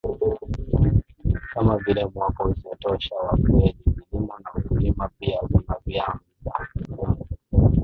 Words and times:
kama 1.53 1.77
vile 1.77 2.05
mwako 2.05 2.43
usiotosha 2.43 3.15
wa 3.15 3.37
fueli 3.37 3.75
kilimo 3.83 4.33
na 4.43 4.51
ukulima 4.61 5.09
Pia 5.19 5.37
kuna 5.39 5.75
vyanzo 5.85 7.27